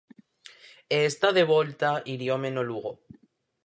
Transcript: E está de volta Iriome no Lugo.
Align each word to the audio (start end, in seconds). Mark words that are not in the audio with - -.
E 0.95 0.97
está 1.11 1.29
de 1.37 1.45
volta 1.53 1.89
Iriome 2.13 2.49
no 2.51 2.63
Lugo. 2.69 2.91